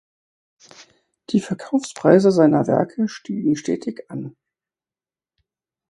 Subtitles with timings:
[1.29, 4.35] Die Verkaufspreise seiner Werke stiegen stetig an.